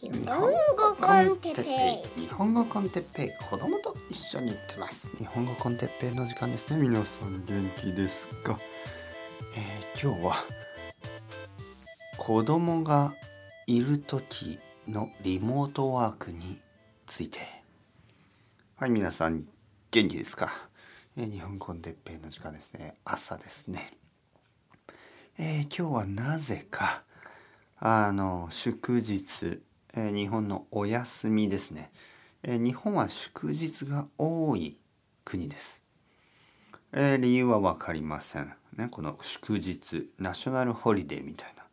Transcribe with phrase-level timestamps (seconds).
[0.00, 2.20] 日本語コンテッペイ。
[2.20, 3.30] 日本語コンテッペイ。
[3.50, 5.10] 子供と一緒に行ってます。
[5.16, 6.78] 日本語コンテッペイの時間ですね。
[6.80, 8.60] 皆さん元気ですか、
[9.56, 10.34] えー今日は
[12.16, 13.12] 子供が
[13.66, 16.60] いる時のリモートワークに
[17.04, 17.40] ついて。
[18.76, 19.46] はい皆さん
[19.90, 20.52] 元気ですか、
[21.16, 22.94] えー日本コンテッペイの時間ですね。
[23.04, 23.90] 朝ですね。
[25.38, 27.02] えー今日はなぜか
[27.80, 29.60] あの祝日、
[29.98, 31.90] えー日本のお休みですね、
[32.44, 34.78] えー日本は祝日が多い
[35.24, 35.82] 国です、
[36.92, 38.54] えー理由は分かりません。
[38.76, 41.64] ねこの祝日ナショナルホリデーみたいな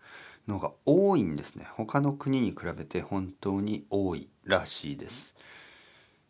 [0.48, 1.68] のが多いんですね。
[1.76, 5.36] 他の国に比べて本当に多いらしいです。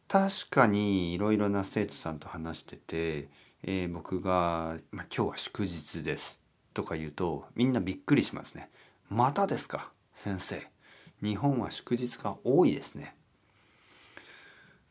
[0.10, 3.30] 確かにいろいろな生徒さんと話してて、
[3.64, 6.42] えー僕が、まあ、今日は祝日です
[6.74, 8.70] とか言うとみんなびっくりしますね。
[9.08, 10.75] またですか先生。
[11.22, 13.16] 日本は祝日が多いですね。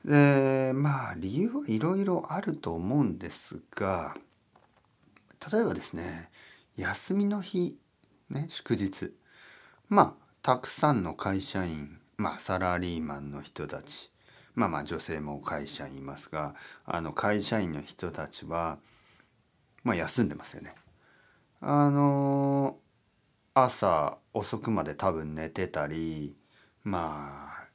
[0.05, 4.15] でまあ理由はいろいろあると思うんですが
[5.51, 6.31] 例えばですね
[6.77, 7.79] 休みの日
[8.29, 9.15] ね祝日
[9.89, 14.11] まあたくさんの会社員まあサラリーマンの人たち
[14.55, 18.79] まあまあ女性も会社員いますがあの会社員の人たちは
[19.85, 20.75] まあ休んでますよね。
[21.61, 22.77] あの
[23.55, 26.37] 朝遅くまで多分寝てたり
[26.83, 27.69] まあ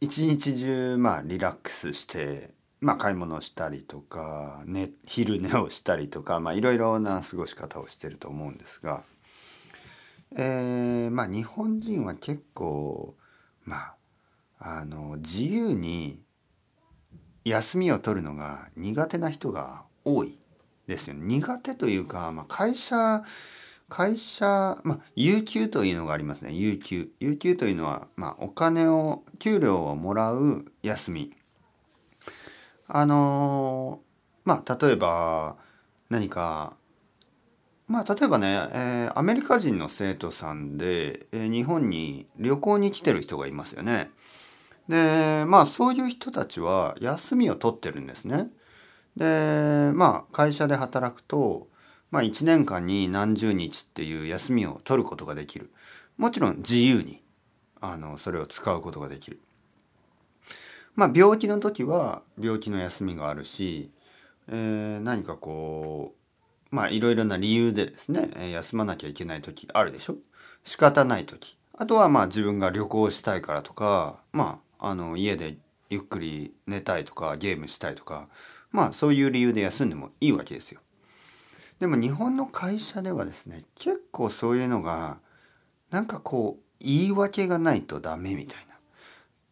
[0.00, 9.04] 一日中まあリラックスしてまあ買い物したりとか、ね、昼寝をしたりとかまあいろいろな過ごし方をしてると思うんですが、
[10.36, 13.14] えー、まあ日本人は結構
[13.64, 13.94] ま
[14.58, 16.20] ああの自由に
[17.44, 20.38] 休みを取るのが苦手な人が多い
[20.86, 21.24] ですよね。
[21.24, 23.22] 苦手というか、まあ、会社
[23.94, 31.32] 会社、まあ、有給というのがありますね有給有給というのは、まあ、お金を給料をもらう休み
[32.88, 34.00] あの
[34.44, 35.54] まあ例えば
[36.10, 36.74] 何か
[37.86, 44.10] まあ例えばね、えーアメリカ人の生徒さんで、えー日本に旅行に来てる人がいますよね。
[44.88, 48.48] でまあそういう人たちは休みを取ってるんですね。
[49.16, 51.68] でまあ会社で働くと、
[52.14, 55.72] まあ、1年間に何十日っていう休みを取ることができる
[56.16, 57.24] もちろん自由に
[57.80, 59.40] あのそれを使うことができる。
[60.94, 63.90] まあ病気の時は病気の休みがあるし、
[64.46, 66.14] えー何かこ
[66.72, 70.14] うまあいろいろな理由でですねえ休まなきゃいけない時あるでしょ？
[70.62, 75.58] 仕方ない時あとはまあ自分が旅行したいからとかまああの家で
[75.90, 78.28] ゆっくり寝たいとかゲームしたいとか
[78.70, 80.80] まあそういう理由で休んでもいいわけですよ。
[81.84, 85.18] でも日本の会社ではですね結構そういうのが
[85.90, 88.66] なんかこう言い訳がないとダメみたい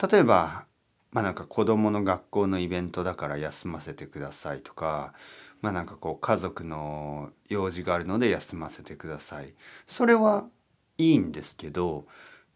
[0.00, 0.08] な。
[0.08, 0.64] 例えば
[1.10, 5.12] まあなんか子供の学校のイベントだから休ませてくださいとか
[5.60, 9.52] まあなんかこう家族の用事があるので休ませてください。
[9.86, 10.48] それは
[10.96, 12.06] いいんですけど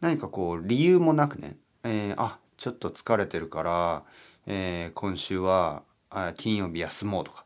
[0.00, 4.04] 何かこう理由もなくね、えーあちょっと疲れてるから、
[4.47, 5.82] えー今週は
[6.38, 7.44] 金曜日休もうとか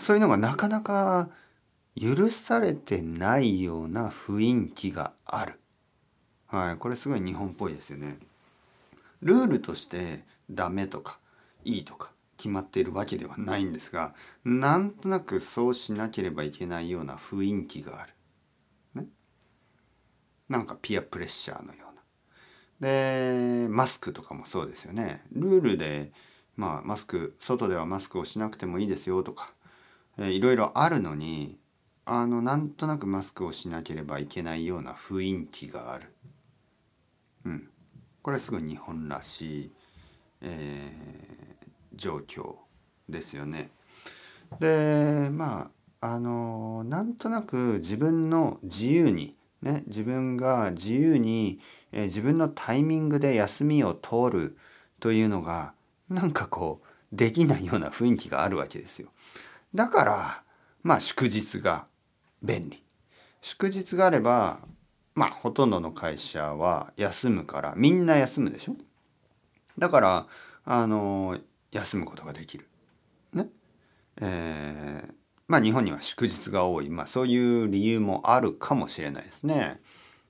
[0.00, 1.28] そういうのがなかなか
[1.94, 5.60] 許されてないような雰囲気がある。
[6.46, 8.18] はい、これすごい日本っぽいですよね。
[9.20, 11.18] ルールとしてダメとか
[11.66, 18.14] いいとか決まっているわけではないんですがなんとなくそうしなければいけないような雰囲気がある。
[18.94, 19.06] ね、
[20.48, 22.00] なんかピアプレッシャーのような。
[22.80, 25.22] でマスクとかもそうですよね。
[25.32, 26.10] ルールで
[26.56, 29.52] まあマスク外ではマスクをしなくてもいいですよとか、
[30.18, 31.58] えいろいろあるのに
[32.04, 36.12] あのなんとなくマスクをしなければいけないような雰囲気がある。
[37.44, 37.70] うん、
[38.22, 39.72] これはすごい日本らしい、
[40.42, 41.40] えー
[41.94, 42.54] 状況
[43.08, 43.70] ですよね。
[44.58, 51.60] でまああのなんとなく自分の自由にね自分が自由に、
[51.92, 54.56] えー自分のタイミングで休みを取る
[54.98, 55.74] というのが
[56.08, 59.08] なんかこうできないような雰囲気があるわけですよ。
[59.74, 60.42] だから
[60.82, 61.86] まあ祝日が
[62.42, 62.82] 便利。
[63.40, 64.60] 祝日があれば
[65.14, 68.76] まあほとんどの会社は休むからみんな休むでしょ？
[69.78, 70.26] だから
[70.64, 71.38] あの
[71.72, 72.68] 休むことができる。
[73.32, 73.48] ね？
[74.20, 75.14] えー
[75.48, 79.80] まあ日本には祝日が多い、まあ、そういう理由もあるかもしれないですね。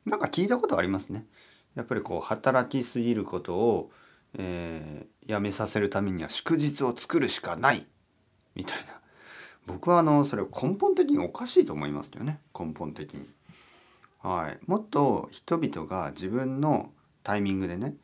[0.06, 1.26] なんか聞いたことありますね。
[1.74, 3.90] やっぱりこう働きすぎることを、
[4.38, 7.86] えーやめさせるためには祝日を作るしかない
[8.54, 8.99] みたいな
[9.66, 13.28] 僕はあのそれを根本的におかしいと思いますよね根本的に。
[14.22, 16.90] はい、もっと人々が自分の
[17.22, 17.94] タイミングでね、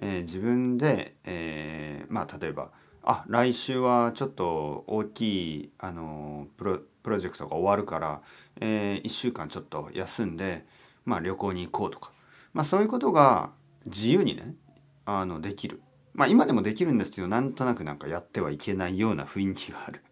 [0.00, 2.70] えー、自分で、えー、まあ例えば
[3.02, 8.20] あ来週はちょっと大きいあのプロプロジェクトが終わるから、
[8.60, 10.66] えー、1週間ちょっと休んで、
[11.04, 12.10] まあ、旅行に行こうとか、
[12.52, 13.50] まあ、そういうことが
[13.84, 14.54] 自由にね
[15.04, 15.82] あのできる。
[16.14, 20.02] まあ今でもできるんですけどなんとなくなんかやってはいけないような雰囲気がある。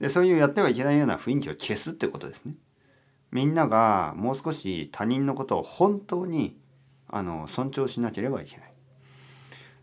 [0.00, 2.54] でそういうやってはいけないような雰囲気を消すってことですね。
[3.30, 6.56] みんながもう少し他人のことを本当に
[7.08, 8.72] あの尊重しなければいけない。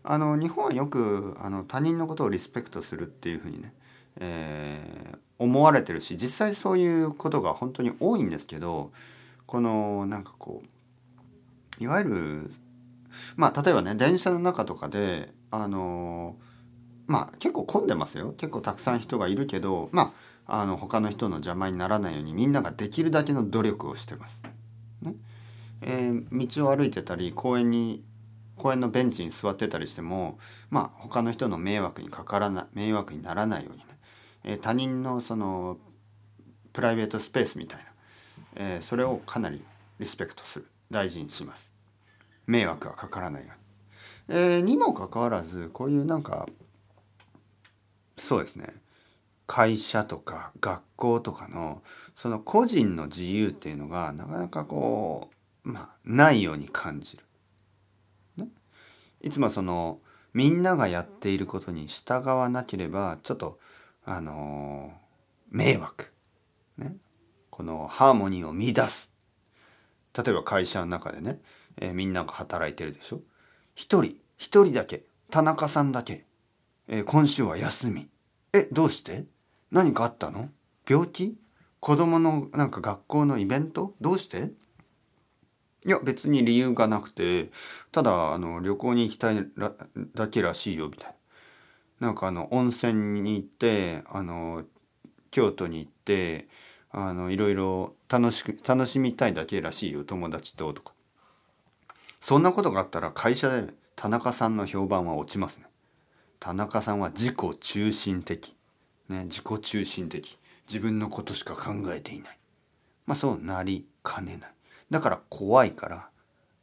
[0.02, 3.74] あの日本はよくあの他人のことをリスペクトするっていうふうにね、
[4.18, 8.92] えー、思われてるし実際そういうことが本当に多いんですけど
[9.46, 10.62] このなんかこ
[11.80, 12.50] ういわゆる
[13.36, 16.36] まあ例えばね電車の中とかであの
[17.10, 18.34] まあ結構混んでますよ。
[18.38, 20.14] 結構たくさん人がいるけどま
[20.46, 24.44] ああの他の人の邪魔にならないようにみんなができるだけの努力をしてます。
[25.02, 25.14] ね。
[25.82, 28.04] えー、道を歩いてたり公園に
[28.56, 30.38] 公園のベンチに座ってたりしても
[30.70, 33.84] まあ他の人の迷惑にかからない迷惑にならないようにね、
[34.44, 35.78] えー、他人のその
[36.72, 37.84] プライベートスペースみたいな、
[38.56, 39.62] えー、それをかなり
[39.98, 40.66] リスペクトする。
[40.90, 41.70] 大事にします。
[42.46, 43.52] 迷惑がかからないよ
[44.28, 46.48] うに、え、にもかかわらずこういうなんか
[48.30, 48.68] そうですね。
[49.48, 51.82] 会社とか学校とかの
[52.14, 55.32] その個人の自由っていうのがなかなかこ
[55.64, 57.24] うまあないように感じる。
[58.36, 58.46] ね。
[59.20, 59.98] いつもその
[60.32, 63.58] みんながやっていることに従わなければちょっと
[64.04, 64.92] あの
[65.50, 66.12] 迷惑、
[66.78, 66.94] ね、
[67.50, 69.12] このハーモニーを乱す。
[70.16, 71.40] 例えば会社の中でね、
[71.78, 73.22] えー、みんなが働いてるでしょ。
[73.74, 75.02] 一人一人だけ
[75.32, 76.26] 田中さんだけ、
[76.86, 78.08] えー、今週は休み。
[78.52, 79.24] えどうして？
[79.70, 80.50] 何かあったの？
[80.88, 81.36] 病気？
[81.78, 83.94] 子供のなんか学校のイベント？
[84.00, 84.50] どうして？
[85.86, 87.50] いや別に理由がなくて
[87.90, 89.46] ただあの旅行に行きたい
[90.14, 91.14] だけらしいよみたい
[92.00, 92.08] な。
[92.08, 94.64] なんかあの温泉に行ってあの
[95.30, 96.48] 京都に行って
[96.90, 100.92] あのいろいろ楽しく楽しみたいだけらしいよ友達ととか。
[102.18, 105.66] そんなことがあったら会社で田中さんの評判は落ちますね。
[106.40, 108.56] 田中さんは自己中心的、
[109.08, 110.38] ね、自己中心的。
[110.66, 112.38] 自分のことしか考えていない。
[113.06, 114.50] まあそうなりかねない。
[114.90, 116.08] だから怖いから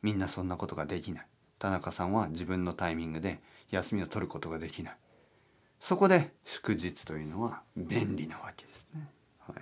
[0.02, 1.28] みんなそんなことができない。
[1.60, 3.40] 田中さんは自分のタイミングで
[3.70, 4.98] 休みを取ることができない。
[5.80, 9.08] そこで祝日というのは便利なわけですね。
[9.40, 9.56] はい、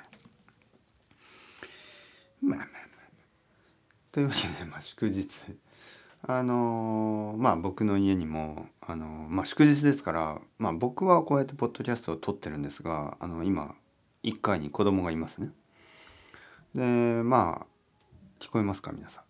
[2.41, 2.85] まあまあまあ
[4.12, 5.27] というわけで、まあ、祝日。
[6.27, 13.75] あの、まあ僕の家にも、あの、まあ、祝日ですから、まあ、僕はこうやってポッドキャストを撮ってるんですがあの今
[14.24, 15.51] 1階に子供がいますね。
[16.74, 17.66] でまあ
[18.39, 19.24] 聞こえますか皆さ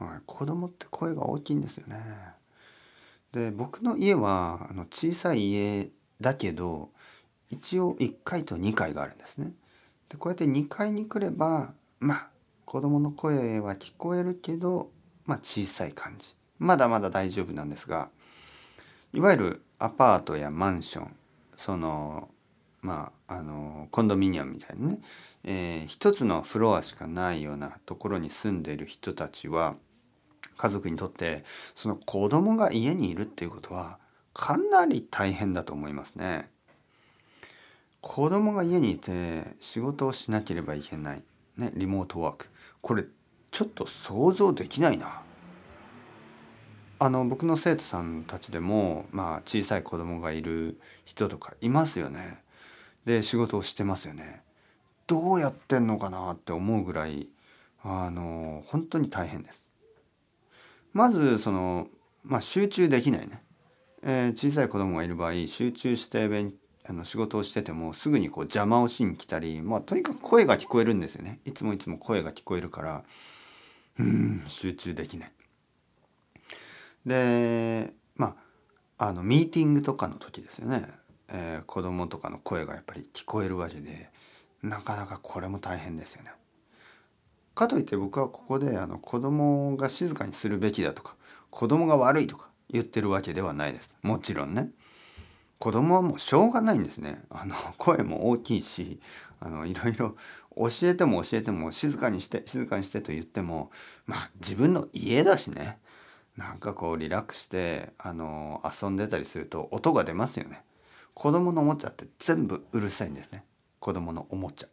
[0.00, 1.96] ん、はい、子供って声が大きいんですよね。
[3.32, 5.88] で僕の家はあの小さい家
[6.20, 6.90] だけど
[7.48, 9.52] 一応1階と2階があるんですね。
[10.08, 12.28] でこうやって2階に来ればまあ
[12.64, 14.90] 子供の声は聞こえるけど
[15.26, 16.34] まあ小さい感じ。
[16.58, 18.10] まだまだ大丈夫なんですが
[19.12, 21.16] いわゆるアパートやマンション
[21.56, 22.28] その
[22.82, 25.00] まああのコンドミニアムみたいなね
[25.42, 29.76] えー、一つのフロアしかないようなところに住んでいる人たちは
[30.58, 33.98] 家族にとってその子供が家にいるっていうことは
[34.34, 36.50] かなり大変だと思いますね。
[38.02, 41.22] 子供が家にいて仕事をしなければいけない、
[41.56, 42.48] ね、リモートワーク。
[42.80, 43.04] これ
[43.50, 45.22] ちょっと想像できないな。
[46.98, 52.38] あの僕の生徒さんたちでも、まあ、小さい子供がいる人とかいますよね。
[53.06, 54.42] で仕事をしてますよね。
[55.06, 57.28] どうやってんのかなって思うぐらい
[57.82, 59.70] あの本当に大変です。
[60.92, 61.88] まずその、
[62.24, 63.42] まあ、集中できないね、
[64.02, 66.52] えー、小さい子供がいる場合集中して勉
[66.88, 73.04] あの仕事をしててもすぐにこう邪魔をしに来たり、まあ、とにかく声が聞こえるんですよねいつもいつも声が聞こえるから
[73.98, 75.32] うん集中できない。
[77.06, 78.36] でま
[78.98, 80.86] ああのミーティングとかの時ですよね、
[81.28, 84.10] えー、子供とかの声がやっぱり聞こえるわけで
[84.62, 86.30] なかなかこれも大変ですよね。
[87.54, 91.16] かといって僕はここであの子供が静かにするべきだとか
[91.50, 93.96] 子供が悪いとか言ってるわけではないです。
[94.02, 94.70] もちろんね。
[95.58, 97.22] 子供はもうしょうがないんですね。
[97.28, 99.00] あの声も大きいし
[99.40, 100.16] あのいろいろ
[100.68, 103.70] 教えても教えても静かにして静かにしてと言っても
[104.06, 105.78] まあ自分の家だしね
[106.36, 110.62] なんかこうリラックスしてあの遊んでたりすると音が出ますよね。
[111.14, 113.44] 子供のおもちゃって全部うるさいんですね。
[113.78, 114.68] 子供のおもちゃ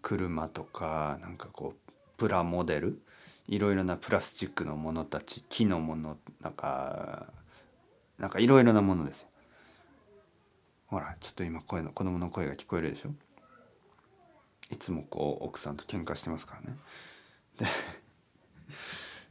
[0.00, 3.02] 車とかなんかこうプラモデル
[3.48, 7.26] いろいろなプラスチックのものたち木のものなんか
[8.18, 9.28] なんかいろいろなものですよ。
[10.86, 13.10] ほらちょっと今声の子供の声が聞こえるでしょ？
[14.70, 16.76] いつもこう奥さんと喧嘩してますからね。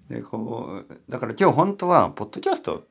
[0.08, 2.88] で でこうだから今日本当はポッドキャスト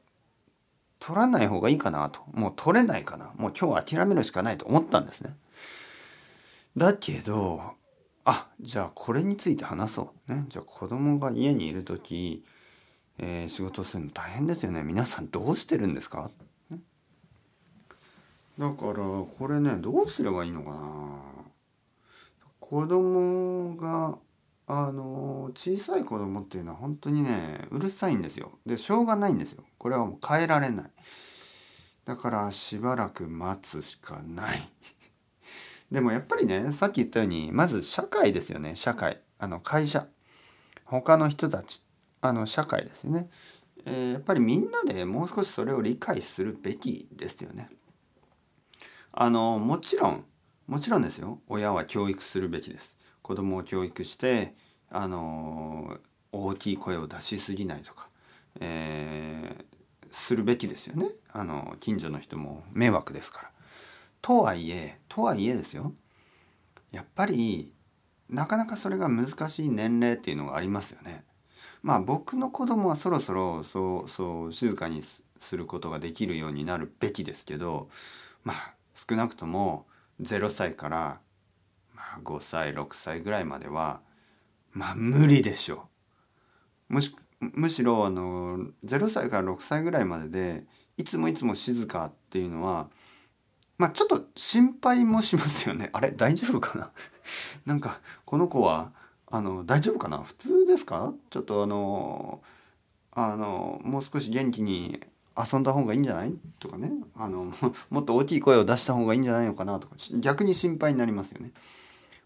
[0.99, 2.23] 撮らない方がいいかなと。
[2.33, 3.33] もう撮れないかな。
[3.37, 5.37] もう今日諦めるしかないと思ったんですね。
[6.77, 7.75] だけど
[8.25, 10.47] あじゃあこれについて話そうね。
[10.49, 12.45] じゃあ子供が家にいる時、
[13.19, 14.83] えー、仕事するの大変ですよね。
[14.83, 16.31] 皆さんどうしてるんですか、
[18.59, 21.34] だからこれねどうすればいいのかな。
[22.67, 24.17] 子供が
[24.67, 28.59] あの小さい子供っていうのは本当にねうるさいんですよ。
[28.65, 29.65] でしょうがないんですよ。
[29.77, 30.91] これはもう変えられない。
[32.07, 34.71] だからしばらく待つしかない。
[35.93, 39.21] でもやっぱりねさっき言ったようにまず社会ですよね社会。
[39.39, 40.07] あの会社。
[40.87, 41.83] 他の人たち。
[42.23, 43.29] あの社会ですよね、
[43.85, 47.69] えー、やっぱりみんなでもう少しそれを理解するべきですよね。
[49.13, 50.25] あのもちろん
[50.67, 51.41] もちろんですよ。
[51.49, 52.97] 親は教育するべきです。
[53.23, 54.55] 子供を教育して
[54.91, 55.99] あの
[56.33, 58.09] 大きい声を出しすぎないとか、
[58.61, 61.09] えー、するべきですよね。
[61.33, 63.51] あの近所の人も迷惑ですから。
[64.23, 65.93] とはいえとはいえですよ。
[66.93, 67.75] やっぱり
[68.31, 71.25] なかなかそれが難しい年齢っていうのがありますよね。
[71.83, 77.91] まあ僕の子供はそろそろそうそう静かにすることができるようになるべきですけど
[78.43, 79.87] まあ少なくとも
[80.21, 81.21] 0歳から
[81.95, 84.01] まあ5歳6歳ぐらいまでは
[84.73, 85.89] まあ無理でしょ
[86.91, 86.95] う。
[86.95, 90.65] むしむしろあの0歳から6歳ぐらいまでで
[90.97, 92.89] いつもいつも静かっていうのは
[93.77, 95.91] まあちょっと心配もしますよね。
[95.93, 96.91] あれ大丈夫かな？
[97.67, 98.93] なんかこの子は
[99.27, 100.19] あの大丈夫かな？
[100.23, 101.13] 普通ですか？
[101.31, 102.43] ちょっとあの
[103.13, 105.01] あのもう少し元気に
[105.37, 106.35] 遊んだ方がいいんじゃない？
[106.59, 106.93] とかね。
[107.17, 107.53] あの
[107.91, 109.95] もっと大きい声を出した方がいいんじゃないのかなとか。
[110.21, 111.53] 逆に心配になりますよね。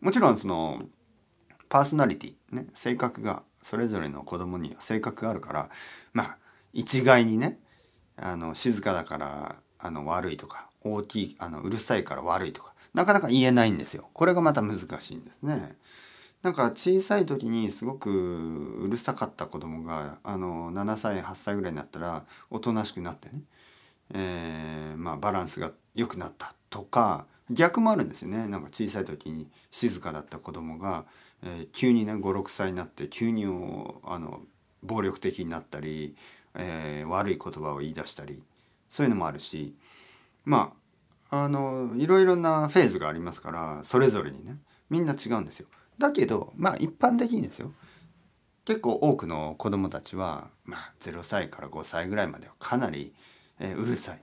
[0.01, 0.83] もちろんその
[1.69, 2.67] パーソナリティね。
[2.75, 5.71] 性格がそれぞれの子供には性格があるから。
[6.13, 6.39] まあ
[6.73, 7.59] 一概にね。
[8.17, 10.69] あの静かだからあの悪いとか。
[10.81, 12.73] 大きいあのうるさいから悪いとか。
[12.95, 14.09] なかなか言えないんですよ。
[14.13, 15.77] これがまた難しいんですね。
[16.43, 18.11] なんか小さい時にすごく
[18.81, 23.41] うるさかった子供があの7歳8歳ぐらいになったらおとなしくなってね、
[24.15, 31.07] えー、まあバランスが良くなったとか逆もあるんですよねなんか小さい時に静かだった子供が、
[31.43, 34.43] えー、急にね56歳になって急にあの
[34.83, 36.15] 暴力的になったり、
[36.55, 38.45] えー、悪い言葉を言い出したり
[38.91, 39.75] そういうのもあるし
[40.45, 40.73] ま
[41.31, 45.67] ああのいろいろなフェーズがありますからそれぞれにねみんな違うんですよ。
[45.99, 47.73] だけどまあ一般的にですよ。
[48.65, 53.15] 結構多くの子どもたちは、まあ、0歳から5歳ぐらいまではかなり、
[53.59, 54.21] えー、うるさい。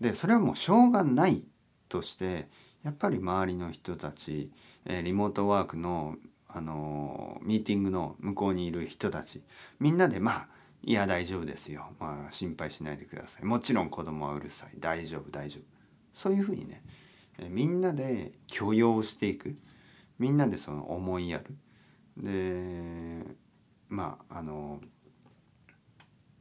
[0.00, 1.42] でそれはもうしょうがない
[1.88, 2.48] として
[2.84, 4.52] やっぱり周りの人たち、
[4.84, 6.14] えー、リモートワークの、
[6.46, 9.42] あのー、ミーティングの向こうにいる人たち
[9.80, 10.48] みんなでまあ
[10.84, 11.88] いや大丈夫ですよ。
[11.98, 13.44] まあ心配しないでください。
[13.44, 14.70] もちろん子供はうるさい。
[14.78, 15.64] 大丈夫大丈夫。
[16.14, 16.82] そういうふうにね
[17.38, 19.56] えみんなで許容していく。
[20.18, 21.56] みんなでその思いやる。
[22.16, 23.24] で
[23.88, 24.80] まああの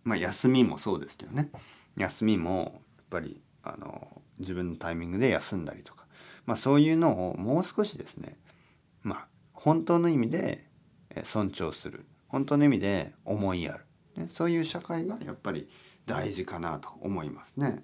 [0.04, 1.52] まあ休みもそうですけどね。
[1.96, 6.06] 休みもやっぱりあの自分のタイミングで休んだりとか、
[6.46, 8.38] まあ、そういうのをもう少しですね
[9.02, 10.68] まあ本当の意味で
[11.24, 12.06] 尊重する。
[12.28, 13.86] 本当の意味で思いやる。
[14.22, 15.70] ね、そういう社会がやっぱり
[16.06, 17.84] 大事かなと思いますね。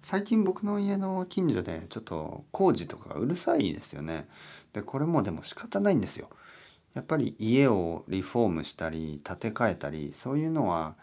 [0.00, 4.28] 最近僕の家の近所でちょっと工事とかうるさいですよね。
[4.72, 6.28] でこれもでも仕方ないんですよ。
[6.94, 10.96] やっぱり家をリフォームしたり建て替えたりそういうのは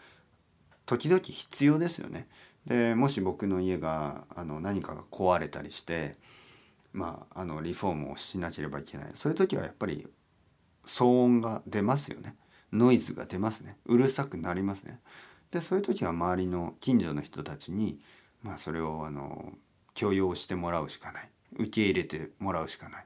[0.84, 2.28] 時々必要ですよね。
[2.66, 6.16] でもし僕の家があの何かが壊れたりして
[6.92, 10.06] まああのリフォームをしなければいけないそういう時はやっぱり
[10.86, 12.34] 騒音が出ますよね。
[12.72, 15.00] ノイズが出ますねうるさくなりますね
[15.50, 17.98] でそういう時は周りの近所の人たちに、
[18.42, 19.52] まあ、それをあの
[19.94, 23.04] 許容してもらうしかない受け入れてもらうしかない、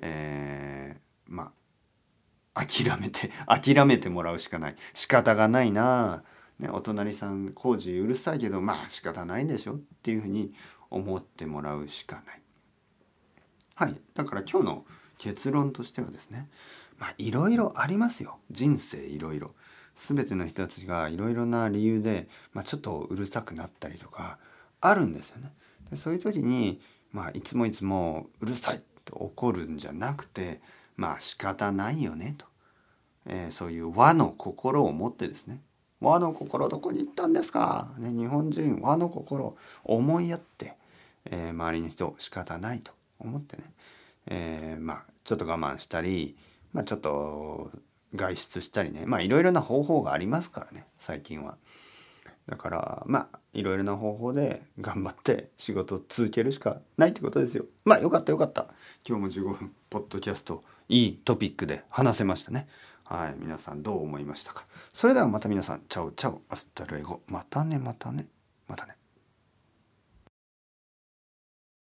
[0.00, 1.52] えー、ま
[2.54, 6.24] あ諦めて 諦めてもらうしかない仕方がないな
[6.60, 10.52] ね、お隣さん工事うるさいけどまあ仕方ないでしょっていうふうに
[10.90, 12.42] 思ってもらうしかない。
[13.74, 14.84] はいだから今日の
[15.16, 16.50] 結論としてはですね
[16.98, 19.54] まあいろいろありますよ人生いろいろ。
[19.96, 24.38] 全ての人たちがいろいろな理由で、まあ、ちょっとうるさくなったりとか
[24.80, 25.52] あるんですよね。
[25.90, 26.80] でそういう時に、
[27.12, 30.60] まあ、いつもいつもうるさいと怒るんじゃなくて
[30.96, 32.46] まあ仕方ないよねと。
[33.26, 35.60] えーそういう和の心を持ってですね。
[36.00, 40.74] 和の心どこに行ったんですか、ね、日本人和の心を思いやって、
[41.26, 42.92] えー周りの人仕方ないと。
[43.18, 43.64] 思ってね、
[44.26, 46.36] えーまあちょっと我慢したり、
[46.72, 47.70] まあ、ちょっと
[48.14, 49.04] 外出したりね。
[49.06, 51.56] まあいろいろな方法がありますからね最近は。
[52.46, 57.64] だからまあいろいろな方法で 頑張って仕事を続けるしかないってことですよ。
[57.84, 58.66] まあよかったよかった。
[59.08, 62.68] 今日も15分ポッドキャストいいトピックで話せましたね。
[63.04, 64.64] はい皆さんどう思いましたか？
[64.92, 68.26] それではまた皆さん chao chao hasta luego またねまたね
[68.68, 68.96] またね。